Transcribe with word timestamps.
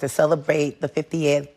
To 0.00 0.08
celebrate 0.08 0.80
the 0.82 0.88
50th 0.90 1.48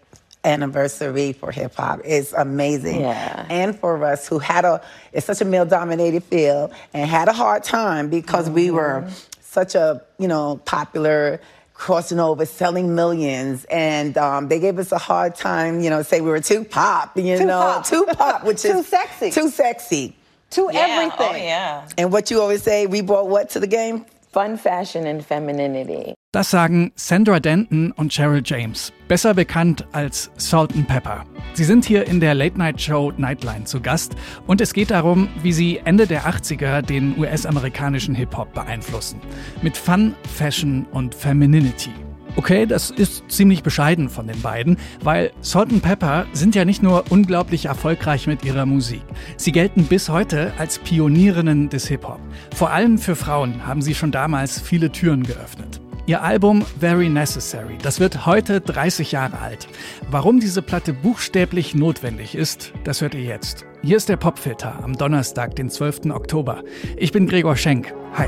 anniversary 0.45 1.33
for 1.33 1.51
hip 1.51 1.75
hop 1.75 1.99
is 2.05 2.31
amazing. 2.31 3.01
Yeah. 3.01 3.45
And 3.49 3.77
for 3.77 4.03
us 4.05 4.27
who 4.27 4.39
had 4.39 4.63
a, 4.63 4.81
it's 5.11 5.25
such 5.25 5.41
a 5.41 5.45
male 5.45 5.65
dominated 5.65 6.23
field 6.23 6.73
and 6.93 7.09
had 7.09 7.27
a 7.27 7.33
hard 7.33 7.63
time 7.63 8.09
because 8.09 8.47
mm 8.47 8.51
-hmm. 8.51 8.55
we 8.55 8.71
were 8.71 9.03
such 9.41 9.75
a, 9.75 10.01
you 10.17 10.27
know, 10.27 10.59
popular 10.63 11.39
crossing 11.79 12.19
over, 12.19 12.45
selling 12.45 12.93
millions, 12.93 13.65
and 13.71 14.17
um, 14.17 14.47
they 14.49 14.59
gave 14.59 14.77
us 14.79 14.91
a 14.91 14.97
hard 14.97 15.33
time. 15.33 15.79
You 15.79 15.89
know, 15.89 16.03
say 16.03 16.21
we 16.21 16.29
were 16.29 16.41
too 16.41 16.63
pop. 16.63 17.17
You 17.17 17.37
too 17.37 17.45
know, 17.45 17.59
pop. 17.59 17.85
too 17.85 18.05
pop, 18.17 18.43
which 18.43 18.63
is 18.65 18.71
too 18.71 18.79
is 18.79 18.87
sexy, 18.87 19.31
too 19.31 19.49
sexy, 19.49 20.15
too 20.49 20.69
yeah. 20.71 20.85
everything. 20.85 21.33
Oh 21.33 21.35
yeah. 21.35 21.87
And 21.97 22.11
what 22.11 22.29
you 22.29 22.41
always 22.41 22.63
say, 22.63 22.85
we 22.85 23.01
brought 23.01 23.27
what 23.27 23.49
to 23.51 23.59
the 23.59 23.67
game? 23.67 24.05
Fun, 24.31 24.57
fashion, 24.57 25.07
and 25.07 25.25
femininity. 25.25 26.18
Das 26.31 26.51
sagen 26.51 26.91
Sandra 26.93 27.39
Denton 27.39 27.91
und 27.91 28.13
Cheryl 28.13 28.43
James, 28.45 28.93
besser 29.07 29.33
bekannt 29.33 29.87
als 29.93 30.29
Salt 30.37 30.75
and 30.75 30.87
Pepper. 30.87 31.25
Sie 31.53 31.63
sind 31.63 31.85
hier 31.85 32.05
in 32.05 32.19
der 32.19 32.35
Late-Night-Show 32.35 33.13
Nightline 33.17 33.65
zu 33.65 33.81
Gast 33.81 34.15
und 34.45 34.61
es 34.61 34.73
geht 34.73 34.91
darum, 34.91 35.27
wie 35.41 35.51
sie 35.51 35.79
Ende 35.85 36.05
der 36.05 36.25
80er 36.25 36.83
den 36.83 37.17
US-amerikanischen 37.17 38.13
Hip-Hop 38.13 38.53
beeinflussen. 38.53 39.19
Mit 39.63 39.75
Fun, 39.75 40.13
Fashion 40.37 40.85
und 40.91 41.15
Femininity. 41.15 41.89
Okay, 42.35 42.67
das 42.67 42.91
ist 42.91 43.23
ziemlich 43.31 43.63
bescheiden 43.63 44.07
von 44.07 44.27
den 44.27 44.39
beiden, 44.43 44.77
weil 45.01 45.31
Salt 45.41 45.71
and 45.71 45.81
Pepper 45.81 46.27
sind 46.33 46.53
ja 46.53 46.63
nicht 46.63 46.83
nur 46.83 47.05
unglaublich 47.09 47.65
erfolgreich 47.65 48.27
mit 48.27 48.45
ihrer 48.45 48.67
Musik. 48.67 49.01
Sie 49.35 49.51
gelten 49.51 49.85
bis 49.85 50.09
heute 50.09 50.53
als 50.59 50.77
Pionierinnen 50.77 51.69
des 51.69 51.87
Hip-Hop. 51.87 52.19
Vor 52.53 52.69
allem 52.69 52.99
für 52.99 53.15
Frauen 53.15 53.65
haben 53.65 53.81
sie 53.81 53.95
schon 53.95 54.11
damals 54.11 54.61
viele 54.61 54.91
Türen 54.91 55.23
geöffnet. 55.23 55.78
Ihr 56.09 56.23
Album 56.23 56.65
Very 56.79 57.07
Necessary, 57.07 57.77
das 57.83 57.99
wird 57.99 58.25
heute 58.25 58.61
30 58.61 59.11
Jahre 59.11 59.37
alt. 59.37 59.67
Warum 60.09 60.39
diese 60.39 60.63
Platte 60.63 60.91
buchstäblich 60.91 61.75
notwendig 61.75 62.33
ist, 62.33 62.73
das 62.83 63.01
hört 63.01 63.13
ihr 63.13 63.21
jetzt. 63.21 63.67
Hier 63.83 63.97
ist 63.97 64.09
der 64.09 64.17
Popfilter 64.17 64.83
am 64.83 64.97
Donnerstag, 64.97 65.55
den 65.55 65.69
12. 65.69 66.07
Oktober. 66.09 66.63
Ich 66.97 67.11
bin 67.11 67.27
Gregor 67.27 67.55
Schenk. 67.55 67.93
Hi. 68.15 68.27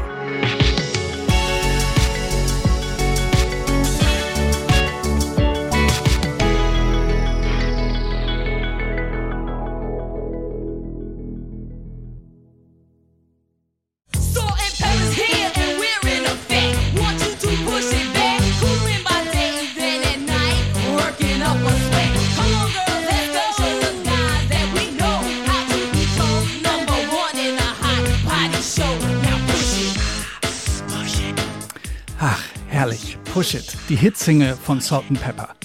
Push 33.33 33.53
It, 33.53 33.77
die 33.87 33.95
Hitsingle 33.95 34.57
von 34.57 34.81
Salt 34.81 35.05
Pepper. 35.21 35.55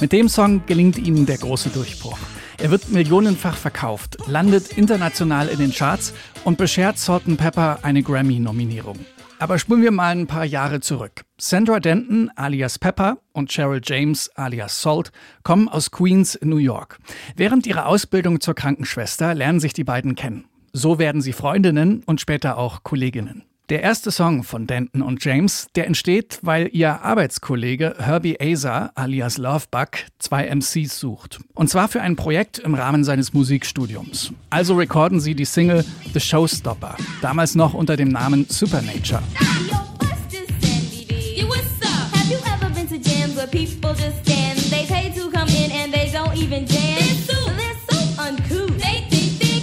Mit 0.00 0.12
dem 0.12 0.28
Song 0.28 0.64
gelingt 0.66 0.98
ihnen 0.98 1.26
der 1.26 1.38
große 1.38 1.70
Durchbruch. 1.70 2.18
Er 2.58 2.70
wird 2.70 2.90
millionenfach 2.90 3.56
verkauft, 3.56 4.18
landet 4.28 4.78
international 4.78 5.48
in 5.48 5.58
den 5.58 5.72
Charts 5.72 6.14
und 6.44 6.58
beschert 6.58 6.96
Salt 6.96 7.24
Pepper 7.36 7.80
eine 7.82 8.04
Grammy-Nominierung. 8.04 9.00
Aber 9.40 9.58
spulen 9.58 9.82
wir 9.82 9.90
mal 9.90 10.14
ein 10.14 10.28
paar 10.28 10.44
Jahre 10.44 10.78
zurück. 10.78 11.24
Sandra 11.36 11.80
Denton 11.80 12.30
alias 12.36 12.78
Pepper 12.78 13.18
und 13.32 13.50
Cheryl 13.50 13.80
James 13.82 14.30
alias 14.36 14.80
Salt 14.80 15.10
kommen 15.42 15.68
aus 15.68 15.90
Queens 15.90 16.38
New 16.40 16.58
York. 16.58 16.98
Während 17.34 17.66
ihrer 17.66 17.86
Ausbildung 17.86 18.40
zur 18.40 18.54
Krankenschwester 18.54 19.34
lernen 19.34 19.58
sich 19.58 19.72
die 19.72 19.82
beiden 19.82 20.14
kennen. 20.14 20.44
So 20.72 21.00
werden 21.00 21.20
sie 21.20 21.32
Freundinnen 21.32 22.04
und 22.06 22.20
später 22.20 22.58
auch 22.58 22.84
Kolleginnen. 22.84 23.42
Der 23.70 23.82
erste 23.82 24.10
Song 24.10 24.42
von 24.42 24.66
Denton 24.66 25.00
und 25.00 25.24
James, 25.24 25.68
der 25.74 25.86
entsteht, 25.86 26.38
weil 26.42 26.68
ihr 26.72 27.00
Arbeitskollege 27.00 27.94
Herbie 27.98 28.38
Asa 28.38 28.92
alias 28.94 29.38
Lovebug 29.38 29.88
zwei 30.18 30.54
MCs 30.54 31.00
sucht. 31.00 31.40
Und 31.54 31.70
zwar 31.70 31.88
für 31.88 32.02
ein 32.02 32.14
Projekt 32.14 32.58
im 32.58 32.74
Rahmen 32.74 33.04
seines 33.04 33.32
Musikstudiums. 33.32 34.32
Also 34.50 34.74
recorden 34.74 35.18
sie 35.18 35.34
die 35.34 35.46
Single 35.46 35.82
The 36.12 36.20
Showstopper, 36.20 36.96
damals 37.22 37.54
noch 37.54 37.72
unter 37.72 37.96
dem 37.96 38.10
Namen 38.10 38.44
Supernature. 38.50 39.22
People 43.52 43.94
just 43.94 44.24
stand, 44.24 44.58
they 44.70 44.86
pay 44.86 45.10
to 45.10 45.30
come 45.30 45.48
in 45.48 45.70
and 45.70 45.92
they 45.92 46.10
don't 46.10 46.34
even 46.34 46.64
dance. 46.64 47.43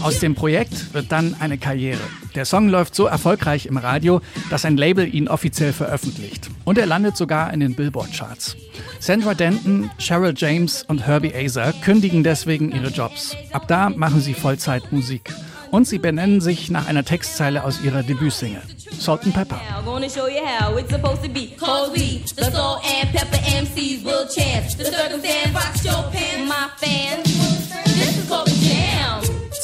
Aus 0.01 0.19
dem 0.19 0.35
Projekt 0.35 0.93
wird 0.93 1.11
dann 1.11 1.35
eine 1.39 1.57
Karriere. 1.57 1.99
Der 2.35 2.45
Song 2.45 2.69
läuft 2.69 2.95
so 2.95 3.05
erfolgreich 3.05 3.65
im 3.65 3.77
Radio, 3.77 4.21
dass 4.49 4.65
ein 4.65 4.77
Label 4.77 5.13
ihn 5.13 5.27
offiziell 5.27 5.73
veröffentlicht. 5.73 6.49
Und 6.65 6.77
er 6.77 6.85
landet 6.85 7.17
sogar 7.17 7.53
in 7.53 7.59
den 7.59 7.75
Billboard-Charts. 7.75 8.55
Sandra 8.99 9.33
Denton, 9.33 9.91
Cheryl 9.99 10.33
James 10.35 10.83
und 10.87 11.05
Herbie 11.05 11.33
Azer 11.35 11.73
kündigen 11.81 12.23
deswegen 12.23 12.71
ihre 12.71 12.89
Jobs. 12.89 13.35
Ab 13.51 13.67
da 13.67 13.89
machen 13.89 14.21
sie 14.21 14.33
Vollzeit 14.33 14.91
Musik. 14.91 15.31
Und 15.71 15.87
sie 15.87 15.99
benennen 15.99 16.41
sich 16.41 16.69
nach 16.69 16.87
einer 16.87 17.05
Textzeile 17.05 17.63
aus 17.63 17.81
ihrer 17.81 18.03
Debütsingle. 18.03 18.61
Salt 18.99 19.23
and 19.23 19.33
Pepper. 19.33 19.59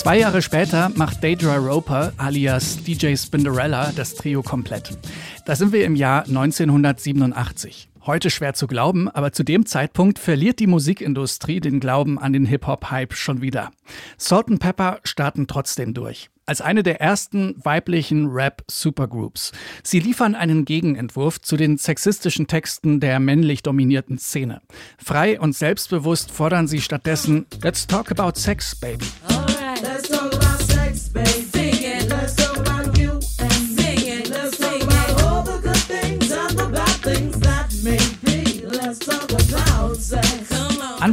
Zwei 0.08 0.20
Jahre 0.20 0.42
später 0.42 0.90
macht 0.96 1.22
Deidre 1.22 1.58
Roper 1.58 2.14
alias 2.16 2.82
DJ 2.82 3.18
Spinderella 3.18 3.92
das 3.94 4.16
Trio 4.16 4.42
komplett. 4.42 4.98
Da 5.46 5.54
sind 5.54 5.74
wir 5.74 5.84
im 5.84 5.98
Jahr 5.98 6.24
1987. 6.24 7.90
Heute 8.06 8.30
schwer 8.30 8.54
zu 8.54 8.68
glauben, 8.68 9.10
aber 9.10 9.34
zu 9.34 9.44
dem 9.44 9.66
Zeitpunkt 9.66 10.18
verliert 10.18 10.60
die 10.60 10.68
Musikindustrie 10.68 11.60
den 11.60 11.82
Glauben 11.82 12.20
an 12.20 12.32
den 12.32 12.46
Hip-Hop-Hype 12.46 13.16
schon 13.16 13.42
wieder. 13.42 13.72
Salt 14.18 14.48
and 14.48 14.62
Pepper 14.62 15.02
starten 15.04 15.46
trotzdem 15.46 15.94
durch. 15.94 16.30
Als 16.46 16.62
eine 16.62 16.84
der 16.84 17.02
ersten 17.02 17.56
weiblichen 17.62 18.28
Rap-Supergroups. 18.28 19.52
Sie 19.84 20.00
liefern 20.00 20.36
einen 20.36 20.64
Gegenentwurf 20.64 21.42
zu 21.42 21.58
den 21.58 21.78
sexistischen 21.78 22.48
Texten 22.48 23.02
der 23.02 23.20
männlich 23.20 23.62
dominierten 23.62 24.20
Szene. 24.20 24.62
Frei 24.98 25.38
und 25.38 25.54
selbstbewusst 25.54 26.32
fordern 26.32 26.70
sie 26.70 26.80
stattdessen 26.80 27.46
Let's 27.62 27.86
talk 27.86 28.10
about 28.10 28.40
sex, 28.40 28.74
baby. 28.74 29.08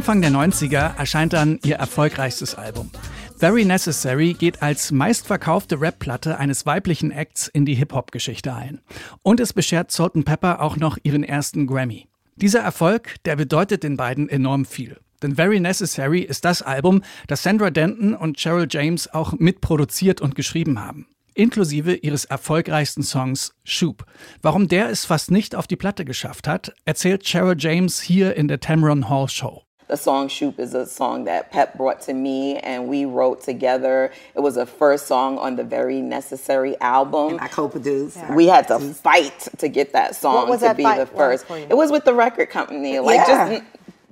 Anfang 0.05 0.21
der 0.21 0.29
90er 0.29 0.99
erscheint 0.99 1.33
dann 1.33 1.57
ihr 1.63 1.77
erfolgreichstes 1.77 2.53
Album. 2.53 2.91
Very 3.39 3.65
Necessary 3.65 4.33
geht 4.33 4.61
als 4.61 4.91
meistverkaufte 4.91 5.81
Rap-Platte 5.81 6.37
eines 6.37 6.67
weiblichen 6.67 7.09
Acts 7.09 7.47
in 7.47 7.65
die 7.65 7.73
Hip-Hop-Geschichte 7.73 8.53
ein. 8.53 8.81
Und 9.23 9.39
es 9.39 9.51
beschert 9.51 9.89
Salt 9.89 10.13
Pepper 10.23 10.61
auch 10.61 10.77
noch 10.77 10.99
ihren 11.01 11.23
ersten 11.23 11.65
Grammy. 11.65 12.07
Dieser 12.35 12.59
Erfolg, 12.59 13.15
der 13.25 13.35
bedeutet 13.35 13.81
den 13.81 13.97
beiden 13.97 14.29
enorm 14.29 14.65
viel. 14.65 14.99
Denn 15.23 15.37
Very 15.37 15.59
Necessary 15.59 16.19
ist 16.19 16.45
das 16.45 16.61
Album, 16.61 17.01
das 17.25 17.41
Sandra 17.41 17.71
Denton 17.71 18.13
und 18.13 18.37
Cheryl 18.37 18.67
James 18.69 19.11
auch 19.11 19.33
mitproduziert 19.33 20.21
und 20.21 20.35
geschrieben 20.35 20.85
haben. 20.85 21.07
Inklusive 21.33 21.95
ihres 21.95 22.25
erfolgreichsten 22.25 23.01
Songs 23.01 23.55
Shoop. 23.63 24.05
Warum 24.43 24.67
der 24.67 24.87
es 24.91 25.03
fast 25.03 25.31
nicht 25.31 25.55
auf 25.55 25.65
die 25.65 25.77
Platte 25.77 26.05
geschafft 26.05 26.47
hat, 26.47 26.75
erzählt 26.85 27.23
Cheryl 27.23 27.55
James 27.57 28.01
hier 28.01 28.35
in 28.35 28.47
der 28.47 28.59
Tamron 28.59 29.09
Hall 29.09 29.29
Show. 29.29 29.64
The 29.87 29.97
song 29.97 30.27
Shoop 30.29 30.59
is 30.59 30.73
a 30.73 30.85
song 30.85 31.25
that 31.25 31.51
Pep 31.51 31.77
brought 31.77 32.01
to 32.01 32.13
me 32.13 32.57
and 32.57 32.87
we 32.87 33.05
wrote 33.05 33.43
together. 33.43 34.11
It 34.33 34.39
was 34.39 34.57
a 34.57 34.65
first 34.65 35.05
song 35.05 35.37
on 35.37 35.55
the 35.57 35.63
Very 35.63 36.01
Necessary 36.01 36.79
album. 36.81 37.33
And 37.33 37.41
I 37.41 37.47
co-produced. 37.47 38.17
Yeah. 38.17 38.33
We 38.35 38.47
had 38.47 38.67
to 38.69 38.79
fight 38.79 39.47
to 39.59 39.67
get 39.67 39.93
that 39.93 40.15
song 40.15 40.51
to 40.51 40.57
that 40.57 40.77
be 40.77 40.83
fight? 40.83 40.97
the 40.97 41.05
first. 41.05 41.45
It 41.49 41.77
was 41.77 41.91
with 41.91 42.03
the 42.05 42.13
record 42.15 42.49
company. 42.49 42.99
Like 42.99 43.27
Yeah. 43.27 43.49
just 43.49 43.63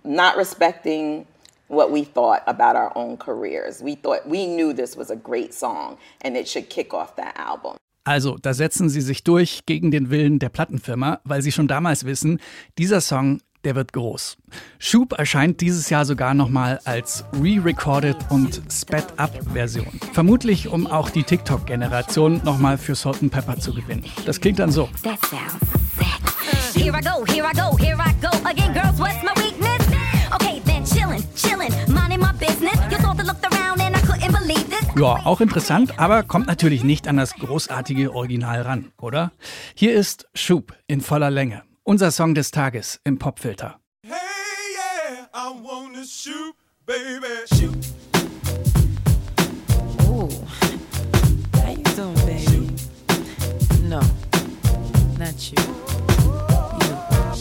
not 0.03 0.37
respecting 0.37 1.25
what 1.69 1.89
we 1.91 2.03
thought 2.03 2.43
about 2.45 2.75
our 2.75 2.91
own 2.95 3.17
careers. 3.17 3.81
We 3.81 3.95
thought 3.95 4.27
we 4.27 4.45
knew 4.45 4.73
this 4.73 4.95
was 4.95 5.09
a 5.09 5.15
great 5.15 5.53
song 5.55 5.97
and 6.21 6.37
it 6.37 6.47
should 6.47 6.69
kick 6.69 6.93
off 6.93 7.15
that 7.15 7.35
album. 7.35 7.77
Also, 8.05 8.37
da 8.37 8.53
setzen 8.53 8.89
sie 8.89 9.01
sich 9.01 9.23
durch 9.23 9.65
gegen 9.65 9.89
den 9.89 10.09
Willen 10.11 10.37
der 10.37 10.49
Plattenfirma, 10.49 11.21
weil 11.23 11.41
sie 11.41 11.53
schon 11.53 11.67
damals 11.69 12.05
wissen, 12.05 12.39
dieser 12.77 12.99
Song, 12.99 13.39
der 13.63 13.75
wird 13.75 13.93
groß. 13.93 14.37
Shoop 14.79 15.13
erscheint 15.13 15.61
dieses 15.61 15.89
Jahr 15.89 16.05
sogar 16.05 16.33
nochmal 16.33 16.79
als 16.85 17.25
re-recorded 17.33 18.17
und 18.29 18.61
sped-up-Version. 18.69 19.99
Vermutlich, 20.13 20.67
um 20.67 20.87
auch 20.87 21.09
die 21.09 21.23
TikTok-Generation 21.23 22.41
nochmal 22.43 22.77
für 22.77 22.95
Salt 22.95 23.19
Pepper 23.31 23.57
zu 23.57 23.73
gewinnen. 23.73 24.03
Das 24.25 24.41
klingt 24.41 24.59
dann 24.59 24.71
so. 24.71 24.89
And. 25.33 25.63
Ja, 34.95 35.25
auch 35.25 35.41
interessant, 35.41 35.99
aber 35.99 36.23
kommt 36.23 36.47
natürlich 36.47 36.83
nicht 36.83 37.07
an 37.07 37.17
das 37.17 37.33
großartige 37.33 38.13
Original 38.13 38.61
ran, 38.61 38.91
oder? 39.01 39.31
Hier 39.73 39.93
ist 39.93 40.27
Schub 40.35 40.73
in 40.87 41.01
voller 41.01 41.31
Länge. 41.31 41.63
Unser 41.85 42.11
Song 42.11 42.33
des 42.33 42.49
Tages 42.49 43.01
im 43.03 43.19
Popfilter. 43.19 43.77
Hey, 44.03 44.13
yeah, 44.73 45.27
I 45.33 45.51
wanna 45.51 46.05
shoot, 46.05 46.55
baby. 46.85 47.27
Shoot. 47.53 47.75
Ooh. 50.07 50.29
How 51.59 51.71
you 51.71 51.83
doing, 51.93 52.15
baby? 52.25 52.73
No, 53.83 53.99
not 55.19 55.51
you. 55.51 55.57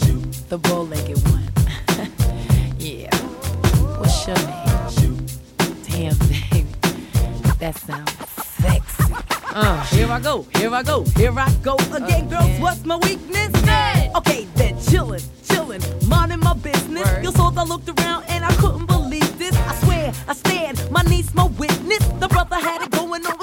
You, 0.05 0.19
the 0.49 0.57
bow-legged 0.57 1.25
one. 1.29 1.49
yeah. 2.79 3.15
What's 3.97 4.27
your 4.27 4.35
name? 4.35 5.25
Damn, 5.87 6.17
baby, 6.27 6.67
that 7.59 7.77
sounds. 7.77 8.22
Uh, 9.55 9.83
here 9.85 10.09
I 10.09 10.19
go, 10.19 10.47
here 10.55 10.73
I 10.73 10.81
go, 10.81 11.03
here 11.15 11.31
I 11.37 11.53
go 11.61 11.75
again, 11.93 12.27
girls. 12.27 12.43
Girls, 12.43 12.59
what's 12.59 12.85
my 12.85 12.95
weakness? 12.97 13.51
Okay, 14.15 14.45
then 14.55 14.73
chillin', 14.77 15.21
chillin', 15.43 16.07
minding 16.07 16.39
my 16.39 16.55
business. 16.55 17.05
Word. 17.05 17.23
You 17.23 17.31
saw 17.33 17.53
I 17.55 17.63
looked 17.63 17.87
around 17.87 18.23
and 18.29 18.43
I 18.43 18.51
couldn't 18.55 18.87
believe 18.87 19.37
this. 19.37 19.55
I 19.55 19.75
swear, 19.83 20.13
I 20.27 20.33
stand, 20.33 20.89
my 20.89 21.03
niece, 21.03 21.35
my 21.35 21.45
witness. 21.45 22.03
The 22.19 22.27
brother 22.29 22.55
had 22.55 22.81
it 22.81 22.89
going 22.91 23.23
on 23.27 23.42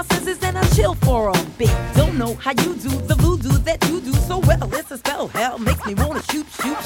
my 0.00 0.06
senses 0.14 0.42
and 0.42 0.56
I 0.56 0.66
chill 0.70 0.94
for 0.94 1.28
a 1.28 1.44
bit. 1.58 1.74
Don't 1.94 2.16
know 2.16 2.34
how 2.34 2.52
you 2.52 2.74
do 2.74 2.88
the 2.88 3.14
voodoo 3.16 3.58
that 3.64 3.86
you 3.88 4.00
do 4.00 4.12
so 4.12 4.38
well. 4.38 4.72
It's 4.74 4.90
a 4.90 4.98
spell, 4.98 5.28
hell 5.28 5.58
makes 5.58 5.84
me 5.84 5.94
wanna 5.94 6.22
shoot, 6.22 6.46
shoot, 6.62 6.78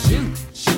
shoot. 0.54 0.74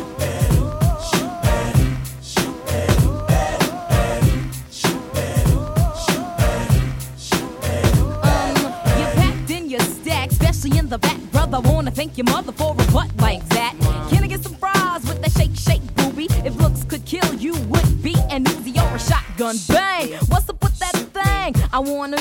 Um, 8.23 8.67
packed 9.09 9.51
in 9.51 10.89
the 10.89 10.99
back, 10.99 11.21
brother. 11.33 11.61
Wanna 11.61 11.91
thank 11.91 12.19
your 12.19 12.27
mother 12.27 12.53
for 12.53 12.73
a 12.73 12.93
butt 12.93 13.11
like 13.19 13.47
that. 13.51 13.75
Can 14.11 14.25
I 14.25 14.27
get 14.27 14.43
some 14.43 14.55
fries 14.55 15.03
with 15.07 15.23
that 15.23 15.33
shake, 15.33 15.57
shake, 15.57 15.95
booby? 15.95 16.27
If 16.45 16.57
looks 16.57 16.85
could 16.85 17.05
kill, 17.05 17.35
you 17.35 17.55
would 17.71 18.03
be 18.03 18.15
an 18.31 18.45
Uzi 18.45 18.77
or 18.77 18.97
a 18.97 18.99
shotgun. 18.99 19.57
Bang! 19.69 20.13
What's 20.29 20.49
up 20.49 20.63
with 20.63 20.79
that 20.79 20.97
thing? 21.15 21.55
I 21.73 21.79
wanna 21.79 22.21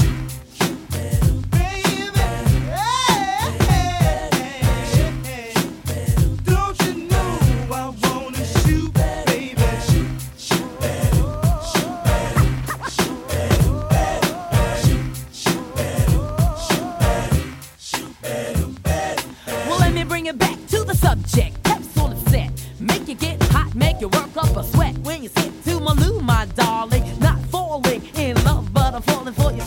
A 25.25 25.29
sweat. 25.29 25.45
When 25.45 25.53
you 25.53 25.61
sit 25.63 25.63
to 25.65 25.79
my 25.79 25.93
loo, 25.93 26.19
my 26.21 26.45
darling. 26.55 27.03
Not 27.19 27.39
falling 27.45 28.01
in 28.15 28.35
love, 28.43 28.73
but 28.73 28.93
I'm 28.93 29.01
falling 29.01 29.33
for 29.33 29.51
you. 29.51 29.63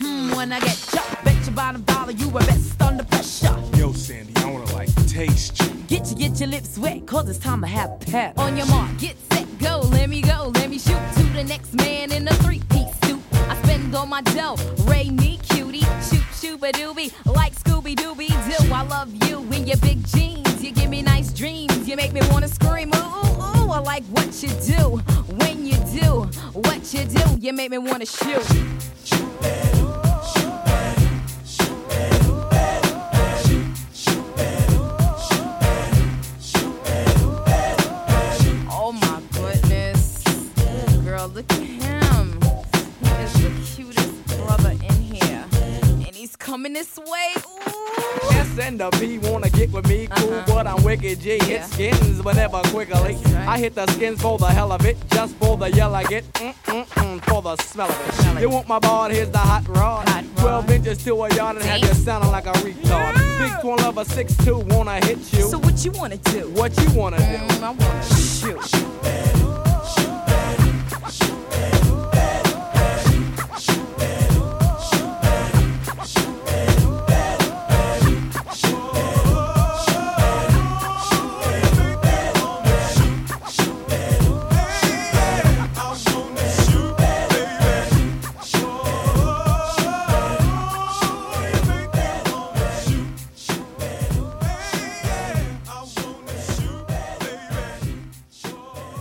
Hmm, 0.00 0.36
when 0.36 0.52
I 0.52 0.60
get 0.60 0.76
chucked, 0.76 1.24
bet 1.24 1.44
your 1.46 1.54
bottom 1.54 1.82
dollar 1.82 2.12
you 2.12 2.28
were 2.28 2.40
best 2.40 2.80
under 2.80 3.04
pressure. 3.04 3.56
Yo, 3.76 3.92
Sandy, 3.92 4.32
I 4.36 4.50
wanna 4.50 4.72
like 4.72 4.88
taste 5.06 5.60
you. 5.60 5.68
Get 5.88 6.10
you, 6.10 6.16
get 6.16 6.40
your 6.40 6.48
lips 6.48 6.78
wet, 6.78 7.06
cause 7.06 7.28
it's 7.28 7.38
time 7.38 7.60
to 7.62 7.66
have 7.66 8.00
pep. 8.00 8.38
On 8.38 8.56
your 8.56 8.66
mark, 8.66 8.96
get 8.98 9.16
set, 9.32 9.46
go. 9.58 9.80
Let 9.90 10.08
me 10.08 10.22
go, 10.22 10.52
let 10.54 10.70
me 10.70 10.78
shoot 10.78 11.00
to 11.16 11.22
the 11.34 11.44
next 11.44 11.74
man 11.74 12.12
in 12.12 12.28
a 12.28 12.34
three-piece 12.34 13.00
suit. 13.02 13.20
I 13.48 13.56
spend 13.62 13.94
all 13.94 14.06
my 14.06 14.22
dough, 14.22 14.56
make 27.68 27.70
me 27.72 27.76
wanna 27.76 28.06
shoot. 28.06 28.42
Oh 29.12 29.69
coming 46.50 46.72
this 46.72 46.98
way. 46.98 47.28
Ooh. 47.36 48.30
S 48.32 48.58
and 48.58 48.80
the 48.80 48.90
B 48.98 49.18
wanna 49.18 49.48
get 49.50 49.70
with 49.70 49.88
me, 49.88 50.08
cool, 50.16 50.42
but 50.48 50.66
I'm 50.66 50.82
wicked 50.82 51.20
G. 51.20 51.36
Yeah. 51.36 51.44
Hit 51.44 51.64
skins, 51.66 52.20
but 52.22 52.34
never 52.34 52.60
quickly. 52.74 53.14
Right. 53.14 53.48
I 53.54 53.56
hit 53.56 53.76
the 53.76 53.86
skins 53.86 54.20
for 54.20 54.36
the 54.36 54.48
hell 54.48 54.72
of 54.72 54.84
it, 54.84 54.96
just 55.10 55.36
for 55.36 55.56
the 55.56 55.70
yell 55.70 55.94
I 55.94 56.02
get, 56.02 56.24
mm 56.32 56.52
mm 56.64 56.84
mm, 56.86 57.20
for 57.26 57.40
the 57.40 57.54
smell 57.58 57.88
of 57.88 58.14
Smell 58.14 58.36
it. 58.36 58.38
it. 58.38 58.42
You 58.42 58.50
want 58.50 58.66
my 58.66 58.80
ball? 58.80 59.08
Here's 59.08 59.30
the 59.30 59.38
hot 59.38 59.68
rod. 59.68 60.08
Hot 60.08 60.24
rod. 60.24 60.36
Twelve 60.38 60.70
inches 60.72 61.04
to 61.04 61.14
a 61.22 61.32
yard 61.36 61.56
and 61.58 61.64
have 61.66 61.82
you 61.82 61.94
sounding 61.94 62.32
like 62.32 62.46
a 62.46 62.52
retard. 62.52 63.14
Big 63.38 63.60
twin 63.60 63.76
lover 63.76 64.04
six 64.04 64.36
two 64.38 64.58
wanna 64.58 64.96
hit 65.06 65.18
you. 65.32 65.42
So 65.48 65.58
what 65.60 65.84
you 65.84 65.92
wanna 65.92 66.16
do? 66.16 66.50
what 66.50 66.76
you 66.82 66.90
wanna 66.98 67.18
do? 67.18 67.22
Mm, 67.22 67.62
I 67.62 67.70
wanna 67.70 68.02
shoot. 68.02 68.99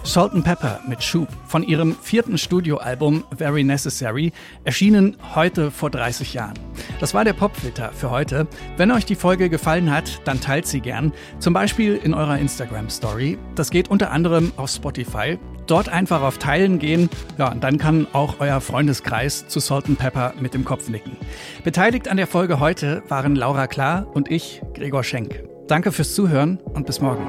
Salt 0.10 0.34
and 0.34 0.44
Pepper 0.44 0.80
mit 0.88 1.04
Schub 1.04 1.28
von 1.46 1.62
ihrem 1.62 1.96
vierten 2.01 2.39
Studioalbum 2.39 3.24
Very 3.38 3.63
Necessary, 3.63 4.32
erschienen 4.63 5.16
heute 5.36 5.70
vor 5.70 5.92
30 5.92 6.34
Jahren. 6.34 6.56
Das 7.00 7.13
war 7.13 7.24
der 7.24 7.34
Popfilter 7.34 7.92
für 7.92 8.10
heute. 8.10 8.48
Wenn 8.75 8.92
euch 8.92 9.06
die 9.06 9.13
Folge 9.13 9.51
gefallen 9.51 9.92
hat, 9.92 10.20
dann 10.25 10.42
teilt 10.42 10.66
sie 10.66 10.80
gern, 10.82 11.13
zum 11.38 11.54
Beispiel 11.54 11.96
in 11.96 12.16
eurer 12.16 12.39
Instagram-Story. 12.39 13.38
Das 13.54 13.70
geht 13.70 13.92
unter 13.92 14.10
anderem 14.10 14.51
auf 14.58 14.72
Spotify. 14.72 15.38
Dort 15.68 15.89
einfach 15.89 16.24
auf 16.24 16.39
Teilen 16.39 16.80
gehen, 16.80 17.12
ja, 17.38 17.51
und 17.51 17.63
dann 17.63 17.78
kann 17.78 18.08
auch 18.12 18.38
euer 18.39 18.62
Freundeskreis 18.62 19.48
zu 19.48 19.60
Salt 19.60 19.86
and 19.86 20.00
Pepper 20.00 20.34
mit 20.39 20.56
dem 20.56 20.66
Kopf 20.66 20.89
nicken. 20.89 21.18
Beteiligt 21.63 22.08
an 22.08 22.18
der 22.18 22.25
Folge 22.25 22.60
heute 22.60 23.04
waren 23.10 23.36
Laura 23.36 23.68
Klar 23.68 24.08
und 24.12 24.32
ich, 24.32 24.63
Gregor 24.74 25.04
Schenk. 25.04 25.44
Danke 25.68 25.92
fürs 25.92 26.16
Zuhören 26.16 26.58
und 26.74 26.88
bis 26.88 27.00
morgen. 27.00 27.28